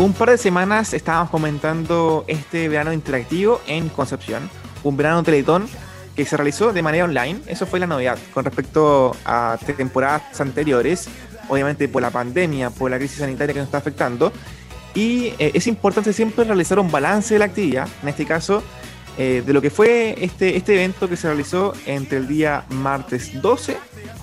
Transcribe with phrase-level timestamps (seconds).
[0.00, 4.50] Un par de semanas estábamos comentando este verano interactivo en Concepción,
[4.82, 5.68] un verano teletón
[6.16, 7.38] que se realizó de manera online.
[7.46, 11.08] Eso fue la novedad con respecto a temporadas anteriores,
[11.48, 14.32] obviamente por la pandemia, por la crisis sanitaria que nos está afectando.
[14.96, 18.64] Y eh, es importante siempre realizar un balance de la actividad, en este caso,
[19.16, 23.40] eh, de lo que fue este, este evento que se realizó entre el día martes
[23.40, 23.76] 12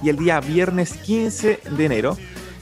[0.04, 2.18] y el día viernes 15 de enero.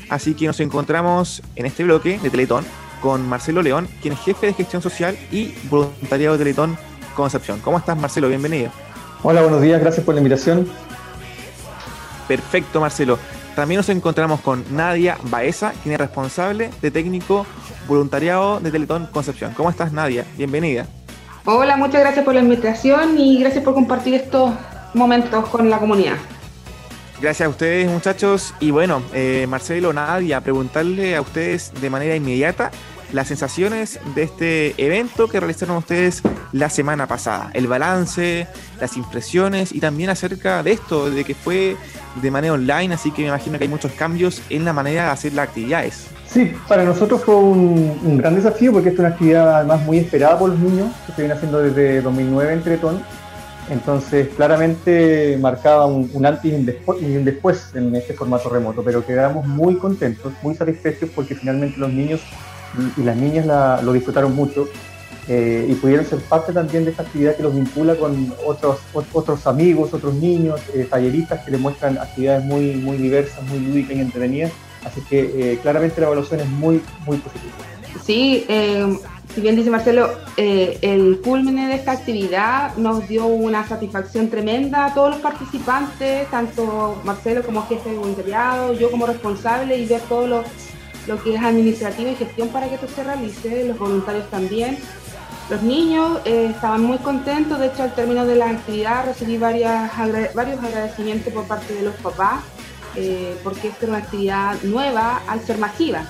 [0.09, 2.63] Así que nos encontramos en este bloque de Teletón
[3.03, 6.77] con Marcelo León, quien es jefe de gestión social y voluntariado de Teletón
[7.15, 7.59] Concepción.
[7.59, 8.29] ¿Cómo estás, Marcelo?
[8.29, 8.71] Bienvenido.
[9.23, 10.69] Hola, buenos días, gracias por la invitación.
[12.29, 13.19] Perfecto, Marcelo.
[13.57, 17.45] También nos encontramos con Nadia Baeza, quien es responsable de técnico
[17.89, 19.53] voluntariado de Teletón Concepción.
[19.53, 20.23] ¿Cómo estás, Nadia?
[20.37, 20.87] Bienvenida.
[21.43, 24.53] Hola, muchas gracias por la invitación y gracias por compartir estos
[24.93, 26.15] momentos con la comunidad.
[27.21, 28.53] Gracias a ustedes, muchachos.
[28.61, 32.71] Y bueno, eh, Marcelo, Nadia, preguntarle a ustedes de manera inmediata
[33.13, 38.47] las sensaciones de este evento que realizaron ustedes la semana pasada, el balance,
[38.81, 41.77] las impresiones y también acerca de esto, de que fue
[42.21, 45.09] de manera online, así que me imagino que hay muchos cambios en la manera de
[45.11, 46.07] hacer las actividades.
[46.27, 50.49] Sí, para nosotros fue un, gran desafío porque es una actividad además muy esperada por
[50.49, 53.03] los niños, que se viene haciendo desde 2009 en Tretón
[53.69, 59.77] entonces, claramente marcaba un, antes y un, después, en este formato remoto, pero quedamos muy
[59.77, 62.21] contentos, muy satisfechos porque finalmente los niños
[62.97, 63.45] y las niñas
[63.83, 64.67] lo disfrutaron mucho
[65.27, 68.79] eh, y pudieron ser parte también de esta actividad que los vincula con otros,
[69.13, 73.95] otros amigos, otros niños, eh, talleristas que les muestran actividades muy, muy diversas, muy lúdicas
[73.95, 74.51] y entretenidas.
[74.83, 77.53] Así que eh, claramente la evaluación es muy, muy positiva.
[78.03, 78.45] Sí,
[79.33, 84.93] si bien dice Marcelo, el culmine de esta actividad nos dio una satisfacción tremenda a
[84.93, 90.43] todos los participantes, tanto Marcelo como jefe de voluntariado, yo como responsable y ver todo
[91.07, 94.77] lo, que es administrativa y gestión para que esto se realice, los voluntarios también.
[95.49, 99.91] Los niños eh, estaban muy contentos, de hecho al término de la actividad recibí varias,
[100.33, 102.43] varios agradecimientos por parte de los papás,
[102.95, 106.05] eh, porque esta era una actividad nueva al ser masiva.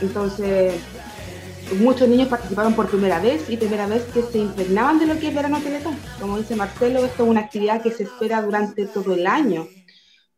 [0.00, 0.74] entonces,
[1.78, 5.28] muchos niños participaron por primera vez y primera vez que se impregnaban de lo que
[5.28, 5.96] es verano Teletón.
[6.20, 9.66] Como dice Marcelo, esto es una actividad que se espera durante todo el año,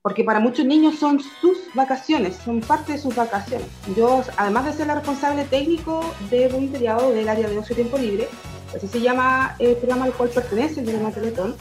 [0.03, 3.67] porque para muchos niños son sus vacaciones, son parte de sus vacaciones.
[3.97, 7.99] Yo, además de ser la responsable técnico de voluntariado del área de ocio y tiempo
[7.99, 8.29] libre,
[8.75, 11.57] así se llama el programa al cual pertenece el verano Teletón,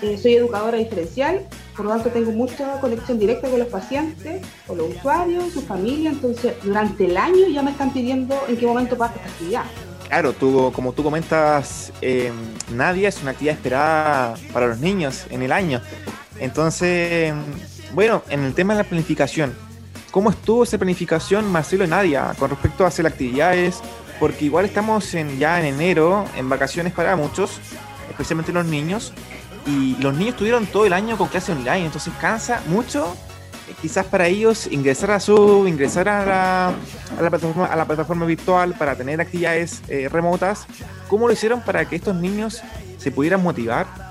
[0.00, 4.78] eh, soy educadora diferencial, por lo tanto tengo mucha conexión directa con los pacientes, con
[4.78, 8.96] los usuarios, su familia, entonces durante el año ya me están pidiendo en qué momento
[8.96, 9.64] pasa esta actividad.
[10.06, 12.32] Claro, tú, como tú comentas, eh,
[12.72, 15.82] Nadia es una actividad esperada para los niños en el año.
[16.38, 17.34] Entonces,
[17.94, 19.54] bueno, en el tema de la planificación,
[20.10, 23.80] ¿cómo estuvo esa planificación, Marcelo y Nadia, con respecto a hacer actividades?
[24.20, 27.60] Porque igual estamos en, ya en enero, en vacaciones para muchos,
[28.10, 29.12] especialmente los niños,
[29.66, 33.14] y los niños tuvieron todo el año con clase online, entonces cansa mucho
[33.68, 37.84] eh, quizás para ellos ingresar a su ingresar a la, a la, plataforma, a la
[37.84, 40.66] plataforma virtual para tener actividades eh, remotas
[41.08, 42.62] cómo lo hicieron para que estos niños
[42.96, 44.07] se pudieran motivar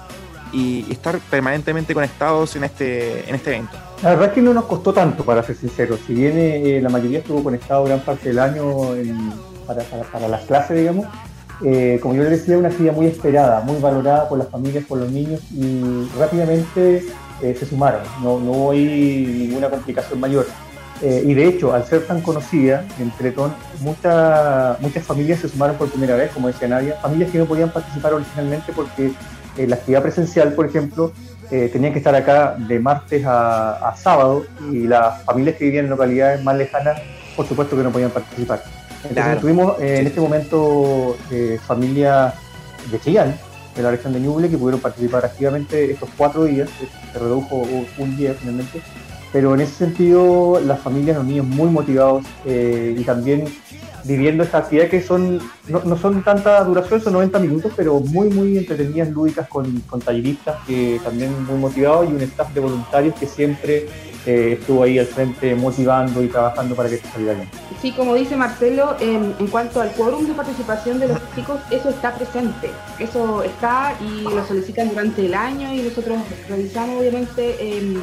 [0.54, 3.78] y estar permanentemente conectados en este en este evento.
[4.04, 6.90] La verdad es que no nos costó tanto para ser sinceros si bien eh, la
[6.90, 8.66] mayoría estuvo conectado gran parte del año
[9.66, 11.08] para, para, las clases digamos
[11.66, 15.00] eh, como yo les decía, una actividad muy esperada, muy valorada por las familias, por
[15.00, 17.04] los niños y rápidamente
[17.42, 20.46] eh, se sumaron, no, no hay ninguna complicación mayor.
[21.00, 25.90] Y de hecho, al ser tan conocida en Teletón, muchas muchas familias se sumaron por
[25.90, 29.12] primera vez, como decía Nadia, familias que no podían participar originalmente porque
[29.66, 31.12] la actividad presencial, por ejemplo,
[31.50, 35.92] tenían que estar acá de martes a, a sábado y las familias que vivían en
[35.92, 37.02] localidades más lejanas,
[37.36, 38.62] por supuesto que no podían participar.
[39.04, 42.34] Entonces tuvimos eh, en este momento eh, familias
[42.92, 43.36] de Chillán,
[43.76, 46.70] de la región de Ñuble, que pudieron participar activamente estos cuatro días,
[47.14, 47.64] se redujo
[47.98, 48.82] un día finalmente,
[49.32, 53.46] pero en ese sentido las familias, los niños muy motivados eh, y también
[54.08, 58.30] viviendo esta actividad que son no, no, son tanta duración, son 90 minutos, pero muy,
[58.30, 63.16] muy entretenidas, lúdicas, con, con talleristas que también muy motivados y un staff de voluntarios
[63.16, 63.88] que siempre
[64.26, 67.50] eh, estuvo ahí al frente motivando y trabajando para que esto saliera bien.
[67.82, 72.14] Sí, como dice Marcelo, en, cuanto al quórum de participación de los chicos, eso está
[72.14, 72.70] presente,
[73.00, 76.18] eso está y lo solicitan durante el año y nosotros
[76.50, 78.00] realizamos obviamente em,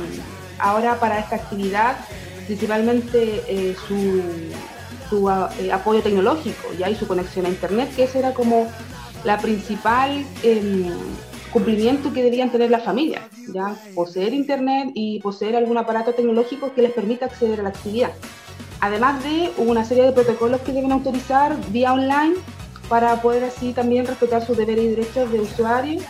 [0.59, 1.97] ahora para esta actividad
[2.47, 4.23] principalmente eh, su,
[5.15, 6.91] su eh, apoyo tecnológico ¿ya?
[6.91, 8.67] y su conexión a Internet, que esa era como
[9.23, 10.91] la principal em,
[11.53, 13.23] cumplimiento que debían tener las familias,
[13.53, 18.11] ya poseer internet y poseer algún aparato tecnológico que les permita acceder a la actividad.
[18.81, 22.35] Además de una serie de protocolos que deben autorizar vía online
[22.89, 26.01] para poder así también respetar sus deberes y derechos de usuario.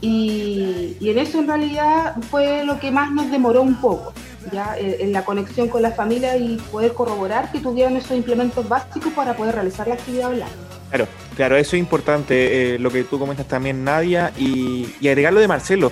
[0.00, 4.12] Y en eso en realidad fue lo que más nos demoró un poco,
[4.52, 9.12] ya en la conexión con la familia y poder corroborar que tuvieran esos implementos básicos
[9.12, 10.50] para poder realizar la actividad online.
[10.88, 15.32] Claro, claro, eso es importante, eh, lo que tú comentas también, Nadia, y, y agregar
[15.32, 15.90] lo de Marcelo.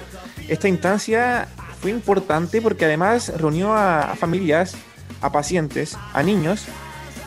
[0.48, 1.48] Esta instancia
[1.84, 4.74] fue importante porque además reunió a, familias,
[5.20, 6.64] a pacientes, a niños,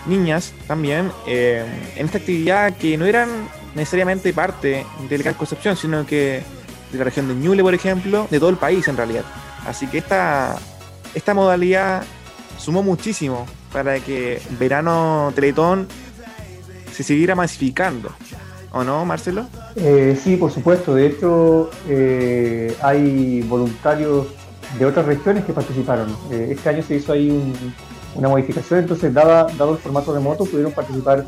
[0.08, 1.64] niñas también, eh,
[1.96, 3.30] en esta actividad que no eran
[3.76, 6.42] necesariamente parte del Gran Concepción, sino que
[6.92, 9.26] de la región de Ñuble, por ejemplo, de todo el país en realidad.
[9.68, 10.58] Así que esta,
[11.18, 12.04] esta modalidad
[12.60, 15.88] sumó muchísimo para que Verano Teletón
[16.94, 18.10] se siguiera masificando.
[18.72, 19.48] ¿O no, Marcelo?
[19.76, 20.94] Eh, sí, por supuesto.
[20.94, 24.28] De hecho, eh, hay voluntarios
[24.78, 26.16] de otras regiones que participaron.
[26.32, 27.32] Eh, este año se hizo ahí
[28.14, 31.26] una modificación, entonces dado el formato remoto pudieron participar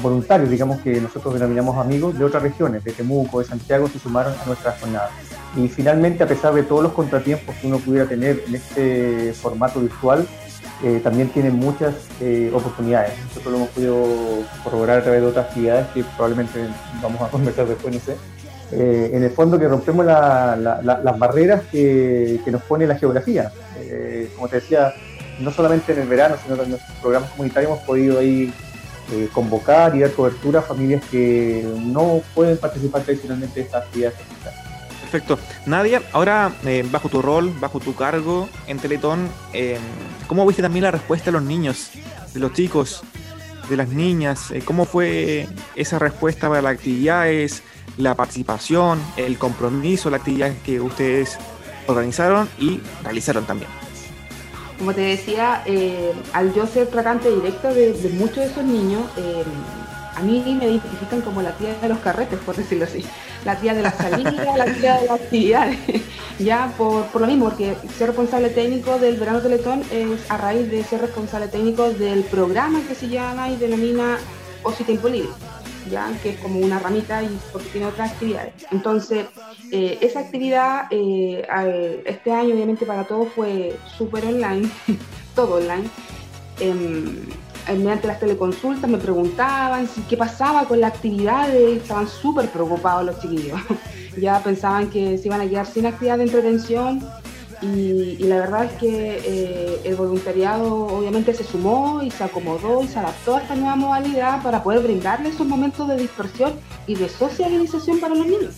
[0.00, 4.32] voluntarios, digamos que nosotros denominamos amigos de otras regiones, de Temuco, de Santiago, se sumaron
[4.40, 5.10] a nuestra jornada.
[5.56, 9.80] Y finalmente, a pesar de todos los contratiempos que uno pudiera tener en este formato
[9.80, 10.26] virtual,
[11.02, 11.94] también tiene muchas
[12.52, 13.12] oportunidades.
[13.28, 14.06] Nosotros lo hemos podido
[14.62, 16.60] corroborar a través de otras actividades que probablemente
[17.02, 18.14] vamos a conversar después, no sé.
[18.70, 23.50] Eh, en el fondo que rompemos las barreras que, nos pone la geografía.
[23.80, 24.92] Eh, como te decía,
[25.40, 28.52] no solamente en el verano, sino en nuestros programas comunitarios hemos podido ahí
[29.12, 34.18] eh, convocar y dar cobertura a familias que no pueden participar tradicionalmente de estas actividades.
[35.10, 35.38] Perfecto.
[35.66, 36.52] Nadia, ahora
[36.90, 39.28] bajo tu rol, bajo tu cargo en Teletón,
[40.26, 41.90] ¿cómo viste también la respuesta de los niños,
[42.34, 43.02] de los chicos,
[43.70, 44.52] de las niñas?
[44.66, 47.62] ¿Cómo fue esa respuesta para las actividades?
[47.98, 51.36] la participación, el compromiso, la actividad que ustedes
[51.86, 53.70] organizaron y realizaron también.
[54.78, 59.42] Como te decía, eh, al yo ser tratante directo de, muchos de esos niños, eh,
[60.14, 63.04] a mí me identifican como la tía de los carretes, por decirlo así.
[63.48, 65.78] La tía de la salida, la tía de las actividades.
[66.38, 70.70] ya por, por, lo mismo, porque ser responsable técnico del verano Teletón es a raíz
[70.70, 74.18] de ser responsable técnico del programa que se llama y denomina
[74.62, 75.30] Ocio Tiempo Libre
[76.22, 78.52] que es como una ramita y porque tiene otras actividades.
[78.70, 79.26] Entonces,
[79.72, 84.68] eh, esa actividad eh, este año obviamente para todos fue súper online,
[85.34, 85.88] todo online.
[86.60, 87.26] Em,
[87.76, 93.60] mediante las teleconsultas me preguntaban qué pasaba con las actividades, estaban súper preocupados los chiquillos.
[94.20, 97.06] ya pensaban que se iban a quedar sin actividad de entretención
[97.60, 102.88] y, la verdad es que eh, el voluntariado obviamente se sumó y se acomodó y
[102.88, 106.52] se adaptó a esta nueva modalidad para poder brindarle esos momentos de dispersión
[106.86, 108.54] y de socialización para los niños.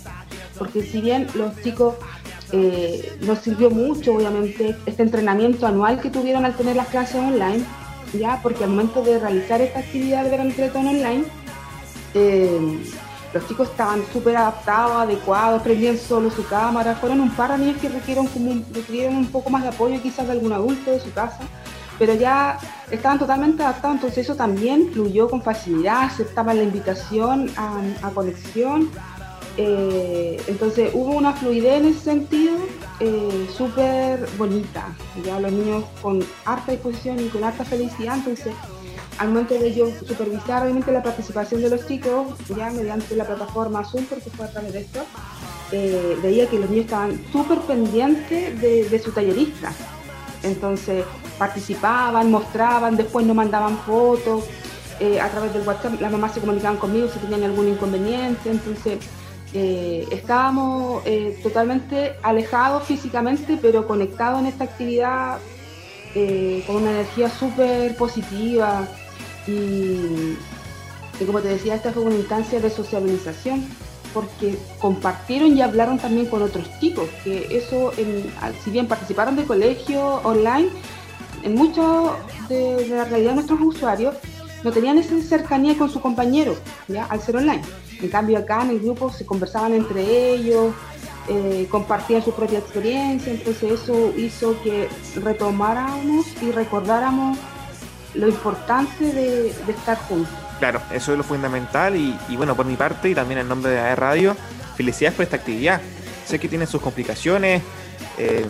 [0.58, 1.94] Porque si bien los chicos
[2.52, 7.64] eh, nos sirvió mucho, obviamente, este entrenamiento anual que tuvieron al tener las clases online,
[8.12, 11.24] ya porque al momento de realizar esta actividad de verano online,
[12.14, 12.78] eh,
[13.32, 16.96] los chicos estaban súper adaptados, adecuados, prendían solo su cámara.
[16.96, 18.64] Fueron un par de niños que requirieron, como un,
[19.16, 21.38] un poco más de apoyo quizás de algún adulto de su casa,
[21.98, 22.58] pero ya
[22.90, 28.90] estaban totalmente adaptados, entonces eso también fluyó con facilidad, aceptaban la invitación a, conexión.
[29.56, 32.49] Eh, entonces hubo una fluidez en ese sentido
[33.00, 34.94] eh, súper bonita,
[35.24, 38.54] ya los niños con harta disposición y con harta felicidad, entonces
[39.18, 43.84] al momento de yo supervisar obviamente la participación de los chicos, ya mediante la plataforma
[43.84, 45.00] Zoom, porque fue a través de esto,
[45.72, 49.72] eh, veía que los niños estaban súper pendientes de, su tallerista.
[50.42, 51.04] Entonces
[51.38, 54.44] participaban, mostraban, después nos mandaban fotos,
[55.00, 58.98] eh, a través del WhatsApp las mamás se comunicaban conmigo si tenían algún inconveniente, entonces
[59.54, 61.02] eh, estábamos
[61.42, 65.38] totalmente alejados físicamente, pero conectados en esta actividad
[66.66, 68.88] con una energía súper positiva,
[69.46, 70.36] y,
[71.24, 73.64] como te decía, esta fue una instancia de sociabilización
[74.12, 77.92] porque compartieron y hablaron también con otros chicos, que eso,
[78.64, 80.68] si bien participaron de colegio online,
[81.44, 82.16] en mucho
[82.48, 84.16] de, la realidad de nuestros usuarios
[84.64, 86.56] no tenían esa cercanía con su compañero,
[87.08, 87.62] al ser online.
[88.02, 90.72] En cambio acá en el grupo se conversaban entre ellos,
[91.28, 94.88] eh, compartían su propia experiencia, entonces eso hizo que
[95.22, 97.38] retomáramos y recordáramos
[98.14, 100.32] lo importante de, estar juntos.
[100.58, 103.78] Claro, eso es lo fundamental y, bueno, por mi parte y también en nombre de
[103.78, 104.36] AE Radio,
[104.76, 105.80] felicidades por esta actividad.
[106.26, 107.62] Sé que tiene sus complicaciones,
[108.18, 108.44] eh,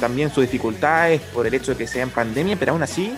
[0.00, 3.12] también sus dificultades por el hecho de que sea en pandemia, pero aún así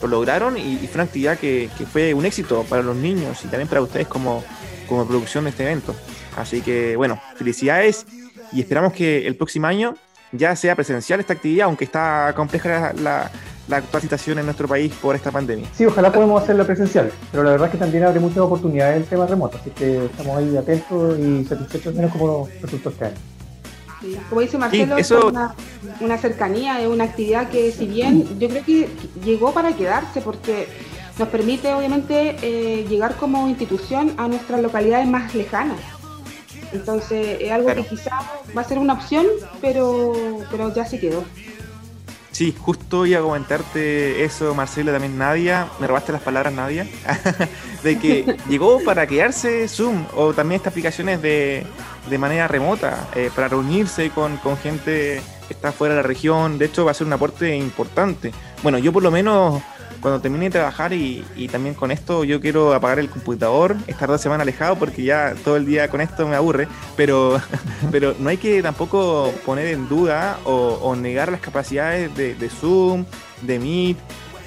[0.00, 3.68] lo lograron y, fue una actividad que, fue un éxito para los niños y también
[3.68, 4.42] para ustedes como,
[4.90, 5.94] como producción de este evento.
[6.36, 8.04] Así que bueno, felicidades
[8.52, 9.94] y esperamos que el próximo año
[10.32, 13.30] ya sea presencial esta actividad, aunque está compleja la,
[13.68, 15.66] la actual situación en nuestro país por esta pandemia.
[15.74, 19.04] Sí, ojalá podamos hacerla presencial, pero la verdad es que también abre muchas oportunidades en
[19.04, 23.16] tema remoto, así que estamos ahí atentos y satisfechos menos como resultó este año.
[24.30, 25.54] Como dice Marcelo, es una,
[26.00, 28.88] una, cercanía, es una actividad que si bien yo creo que
[29.22, 30.68] llegó para quedarse porque
[31.20, 35.78] nos permite obviamente eh, llegar como institución a nuestras localidades más lejanas.
[36.72, 38.24] Entonces es algo que quizás
[38.56, 39.26] va a ser una opción,
[39.60, 40.14] pero,
[40.50, 41.22] pero ya se quedó.
[42.30, 46.86] Sí, justo iba a comentarte eso, Marcelo, también Nadia, me robaste las palabras, Nadia,
[47.82, 51.66] de que llegó para quedarse Zoom o también estas aplicaciones de,
[52.08, 56.56] de manera remota, eh, para reunirse con, con gente que está fuera de la región.
[56.56, 58.32] De hecho, va a ser un aporte importante.
[58.62, 59.60] Bueno, yo por lo menos
[60.00, 64.20] cuando termine de trabajar y, también con esto yo quiero apagar el computador, estar dos
[64.20, 67.40] semanas alejado porque ya todo el día con esto me aburre, pero,
[67.90, 73.04] pero no hay que tampoco poner en duda o, negar las capacidades de, de Zoom,
[73.42, 73.96] de Meet,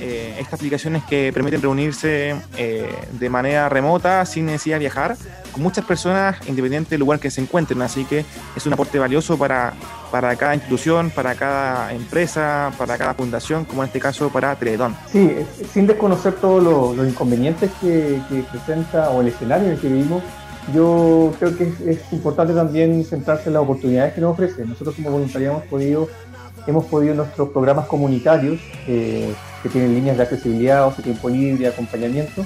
[0.05, 5.15] eh, estas aplicaciones que permiten reunirse eh, de manera remota sin necesidad de viajar
[5.53, 7.81] con muchas personas independiente del lugar que se encuentren.
[7.81, 9.74] Así que es un aporte valioso para,
[10.12, 14.93] para cada institución, para cada empresa, para cada fundación, como en este caso para Teletón.
[15.10, 15.33] Sí,
[15.72, 18.19] sin desconocer todos los, inconvenientes que,
[18.51, 20.22] presenta o el escenario en el que vivimos,
[20.74, 24.65] yo creo que es, importante también centrarse en las oportunidades que nos ofrece.
[24.65, 26.10] Nosotros como voluntarios hemos podido,
[26.67, 32.43] hemos podido nuestros programas comunitarios, eh, que tienen líneas de accesibilidad, o tiempo libre, acompañamiento,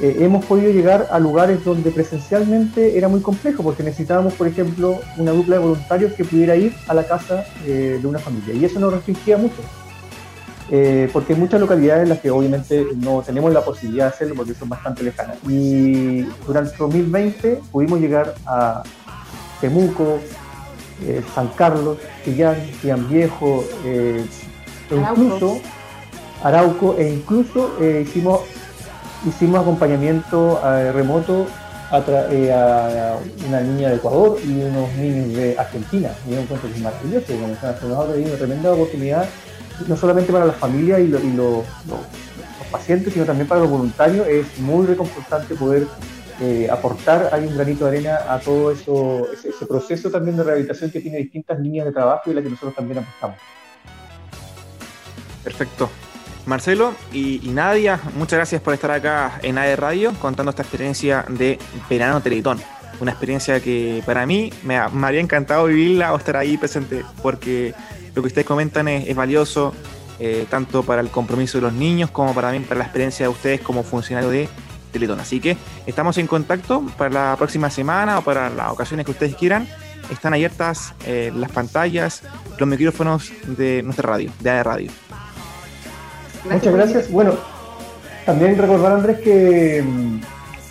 [0.00, 5.00] eh, hemos podido llegar a lugares donde presencialmente era muy complejo, porque necesitábamos, por ejemplo,
[5.16, 8.54] una dupla de voluntarios que pudiera ir a la casa eh, de una familia.
[8.54, 9.62] Y eso nos restringía mucho,
[11.12, 14.52] porque hay muchas localidades en las que obviamente no tenemos la posibilidad de hacerlo porque
[14.52, 15.38] son bastante lejanas.
[15.48, 18.82] Y durante el 2020 pudimos llegar a
[19.60, 20.18] Temuco,
[21.34, 24.24] San Carlos, Chillán, Chillán Viejo, e
[24.90, 25.60] incluso
[26.42, 28.40] Arauco, e incluso hicimos
[29.26, 31.46] hicimos acompañamiento eh, remoto
[32.30, 36.10] eh, a, una niña de Ecuador y unos niños de Argentina.
[36.26, 39.26] Y yo encuentro que es maravilloso, como una tremenda oportunidad,
[39.86, 41.64] no solamente para las familias y, los
[42.70, 44.26] pacientes, sino también para los voluntarios.
[44.26, 45.86] Es muy reconfortante poder
[46.40, 51.00] eh, aportar ahí un granito de arena a todo ese, proceso también de rehabilitación que
[51.00, 53.38] tiene distintas líneas de trabajo y la que nosotros también apostamos.
[55.42, 55.88] Perfecto.
[56.44, 61.58] Marcelo y, Nadia, muchas gracias por estar acá en AE Radio contando esta experiencia de
[61.88, 62.60] verano Teletón.
[63.00, 67.74] Una experiencia que para mí me, habría encantado vivirla o estar ahí presente, porque
[68.14, 69.74] lo que ustedes comentan es, valioso,
[70.18, 73.30] eh, tanto para el compromiso de los niños como para, también para la experiencia de
[73.30, 74.48] ustedes como funcionarios de
[74.92, 75.20] Teletón.
[75.20, 79.34] Así que estamos en contacto para la próxima semana o para las ocasiones que ustedes
[79.34, 79.68] quieran.
[80.10, 82.22] Están abiertas eh, las pantallas,
[82.58, 84.90] los micrófonos de nuestra radio, de AE Radio.
[86.48, 87.10] Muchas gracias.
[87.10, 87.34] Bueno,
[88.24, 89.84] también recordar, Andrés, que,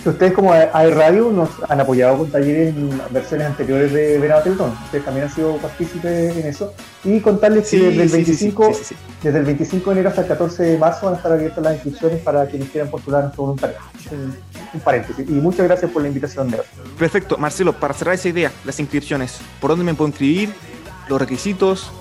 [0.09, 4.71] ustedes como AE Radio nos han apoyado con talleres en versiones anteriores de Verano Teletón.
[4.85, 6.73] Ustedes también han sido partícipes en eso.
[7.03, 8.71] Y contarles que desde el, 25,
[9.23, 11.73] desde el 25 de enero hasta el 14 de marzo van a estar abiertas las
[11.75, 13.83] inscripciones para quienes quieran postular nuestro voluntariado.
[14.11, 14.35] Un,
[14.73, 15.27] un, paréntesis.
[15.27, 16.65] Y muchas gracias por la invitación de hoy.
[16.97, 17.37] Perfecto.
[17.37, 20.53] Marcelo, para cerrar esa idea, las inscripciones, ¿por dónde me puedo inscribir?
[21.07, 21.91] Los requisitos,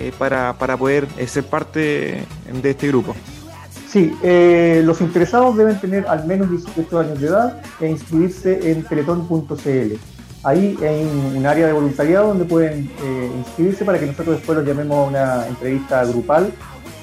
[0.00, 3.14] eh, para, para, poder eh, ser parte de este grupo?
[3.92, 8.84] Sí, eh, los interesados deben tener al menos 18 años de edad e inscribirse en
[8.84, 9.96] teletón.cl.
[10.44, 12.90] Ahí hay un área de voluntariado donde pueden
[13.36, 16.50] inscribirse para que nosotros después los llamemos a una entrevista grupal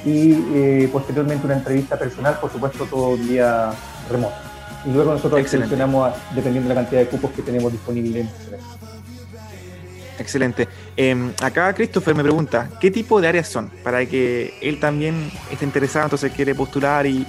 [0.03, 3.69] y posteriormente una entrevista personal, por supuesto todo día
[4.09, 4.33] remoto.
[4.83, 8.31] Y luego nosotros seleccionamos dependiendo de la cantidad de cupos que tenemos disponibles en
[10.19, 10.67] Excelente.
[10.97, 13.69] Em, acá Christopher me pregunta, ¿qué tipo de áreas son?
[13.83, 17.25] Para que él también esté interesado, entonces quiere postular y,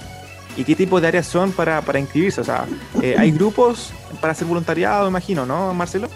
[0.65, 2.41] qué tipo de áreas son para, inscribirse.
[2.41, 2.65] O sea,
[3.01, 6.09] eh, ¿hay grupos para hacer voluntariado, imagino, no, Marcelo?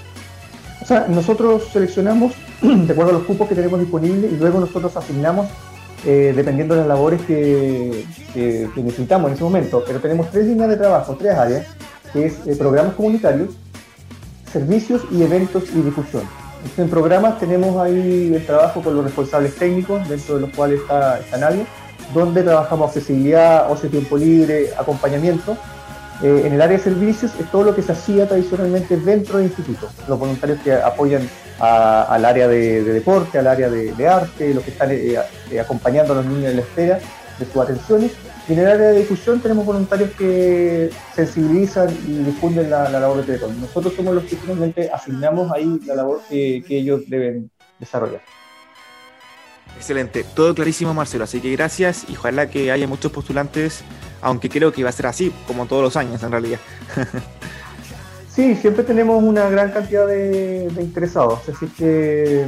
[0.81, 4.95] O sea, nosotros seleccionamos de acuerdo a los cupos que tenemos disponibles y luego nosotros
[4.97, 5.47] asignamos
[6.05, 8.05] eh, dependiendo de las labores que,
[8.75, 9.83] necesitamos en ese momento.
[9.87, 11.67] Pero tenemos tres líneas de trabajo, tres áreas,
[12.13, 13.49] que es eh, programas comunitarios,
[14.51, 16.23] servicios y eventos y difusión.
[16.77, 21.19] En programas tenemos ahí el trabajo con los responsables técnicos, dentro de los cuales está,
[21.19, 21.65] está Nadia,
[22.13, 25.57] donde trabajamos accesibilidad, ocio tiempo libre, acompañamiento.
[26.21, 29.47] Eh, en el área de servicios es todo lo que se hacía tradicionalmente dentro del
[29.47, 29.89] instituto.
[30.07, 31.29] Los voluntarios que apoyan
[31.59, 35.15] al área de, deporte, al área de, arte, los que están eh,
[35.51, 36.99] eh, acompañando a los niños en la espera
[37.39, 38.11] de sus atenciones
[38.47, 43.23] y en el área de difusión tenemos voluntarios que sensibilizan y difunden la, labor de
[43.23, 43.59] Teletón.
[43.59, 47.49] Nosotros somos los que finalmente asignamos ahí la labor que, ellos deben
[47.79, 48.21] desarrollar.
[49.75, 53.83] Excelente, todo clarísimo Marcelo, así que gracias y ojalá que haya muchos postulantes,
[54.21, 56.59] aunque creo que va a ser así, como todos los años en realidad.
[58.29, 62.45] sí, siempre tenemos una gran cantidad de, interesados, así que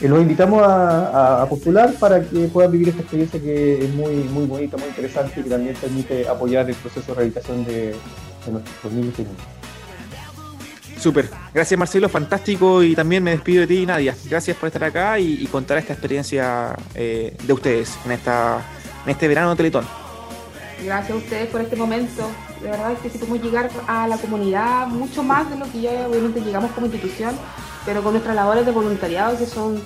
[0.00, 4.46] eh, los invitamos a, postular para que puedan vivir esta experiencia que es muy, muy
[4.46, 7.94] bonita, muy interesante y que también permite apoyar el proceso de rehabilitación de,
[8.46, 9.64] de nuestros niños y niñas.
[11.04, 11.28] Súper.
[11.52, 12.82] Gracias Marcelo, fantástico.
[12.82, 14.16] Y también me despido de ti, Nadia.
[14.24, 18.62] Gracias por estar acá y, contar esta experiencia eh, de ustedes en, esta,
[19.04, 19.84] en este verano de Teletón.
[20.82, 22.30] Gracias a ustedes por este momento.
[22.62, 25.82] De verdad es que si podemos llegar a la comunidad mucho más de lo que
[25.82, 27.34] ya obviamente llegamos como institución,
[27.84, 29.82] pero con nuestras labores de voluntariado que son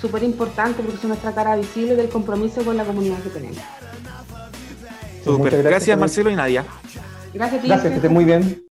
[0.00, 3.58] súper importantes porque son nuestra cara visible del compromiso con la comunidad que tenemos.
[5.24, 5.62] Súper.
[5.62, 6.64] Gracias, Marcelo y Nadia.
[7.32, 8.71] Gracias, Gracias, que esté muy bien.